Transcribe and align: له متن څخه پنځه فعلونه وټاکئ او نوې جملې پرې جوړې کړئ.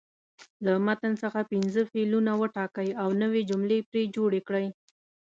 له 0.65 0.73
متن 0.85 1.13
څخه 1.23 1.39
پنځه 1.51 1.81
فعلونه 1.91 2.31
وټاکئ 2.41 2.89
او 3.01 3.09
نوې 3.21 3.41
جملې 3.49 3.79
پرې 3.89 4.03
جوړې 4.15 4.41
کړئ. 4.47 4.67